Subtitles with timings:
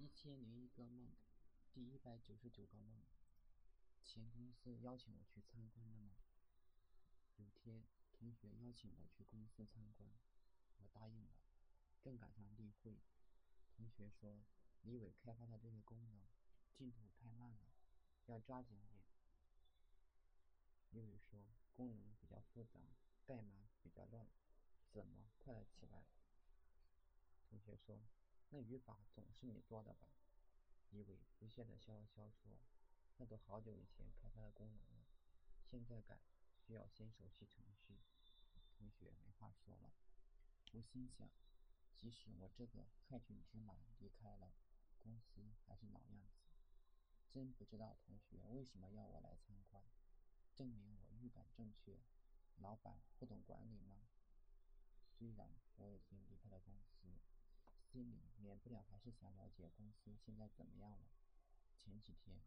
[0.00, 1.12] 一千零一个梦，
[1.74, 3.02] 第一百九十九个梦。
[4.02, 6.10] 前公司邀请我去参观的梦。
[7.36, 10.10] 有天，同学邀请我去公司参观，
[10.78, 11.28] 我答应了。
[12.00, 12.96] 正赶上例会，
[13.76, 14.42] 同学说
[14.84, 16.22] 李伟开发的这个功能
[16.72, 17.70] 进度太慢了，
[18.24, 19.02] 要抓紧点。
[20.92, 21.44] 李伟说
[21.74, 22.80] 功能比较复杂，
[23.26, 24.26] 代码比较乱，
[24.90, 26.06] 怎么快了起来？
[27.50, 28.00] 同学说。
[28.52, 30.08] 那语法总是你做的吧？
[30.90, 32.58] 李伟不屑地笑了笑说
[33.16, 35.06] ：“那都好久以前开发的功能了，
[35.62, 36.18] 现在改
[36.58, 38.00] 需要先熟悉程序。”
[38.76, 39.92] 同学没话说了。
[40.72, 41.30] 我心想，
[41.96, 44.52] 即使我这个害群之马离开了，
[44.98, 46.40] 公司还是老样子。
[47.30, 49.84] 真不知道同学为什么要我来参观？
[50.56, 52.00] 证明我预感正确？
[52.56, 54.08] 老板不懂管理吗？
[55.16, 57.06] 虽然我已经离开了公司。
[57.90, 61.08] 心里免不了还是想了解公司现在怎么样了。
[61.76, 62.40] 前几天，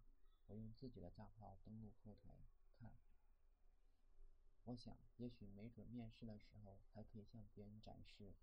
[0.47, 2.45] 我用自己的账号登录后台
[2.79, 2.93] 看，
[4.63, 8.33] 我想也许没准面试的时候还可以向别人展示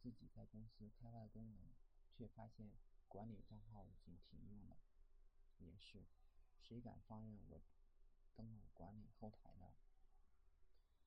[0.00, 1.68] 自己在公司开发的功能，
[2.10, 2.70] 却发现
[3.06, 4.78] 管理账号已经停用了。
[5.58, 6.06] 也是，
[6.58, 7.60] 谁敢放任我
[8.34, 9.74] 登录管理后台呢？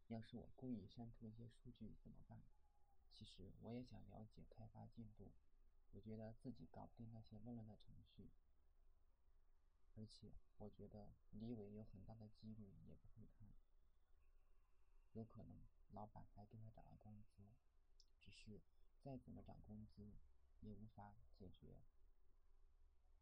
[0.10, 2.29] 要是我故意删除一些数据怎么办？
[3.20, 5.34] 其实我也想了解开发进度，
[5.92, 8.30] 我觉得自己搞不定那些乱乱的程序，
[9.98, 13.50] 而且我觉得李伟有很大的几率也不会看，
[15.12, 15.60] 有可能
[15.92, 17.44] 老板还给他涨了工资，
[18.22, 18.62] 只是
[19.02, 20.14] 再怎么涨工资，
[20.62, 21.76] 也无法解决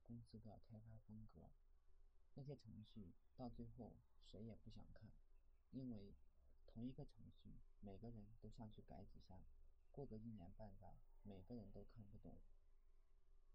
[0.06, 1.50] 公司的开发风格，
[2.36, 5.10] 那些程序到最后谁也不想看，
[5.72, 6.14] 因为
[6.78, 7.50] 同一个程序
[7.82, 9.36] 每个人都上去改几下。
[9.92, 12.36] 过个一年半载，每个人都看不懂。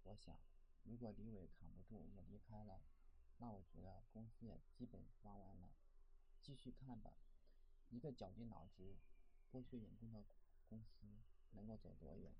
[0.02, 0.36] 我想，
[0.82, 2.80] 如果李伟扛不住也离开了，
[3.38, 5.70] 那我觉得公司也基本玩完了。
[6.42, 7.12] 继续看吧，
[7.90, 8.96] 一个绞尽脑汁
[9.52, 10.24] 剥削员工的
[10.68, 11.06] 公司
[11.52, 12.34] 能够走多远？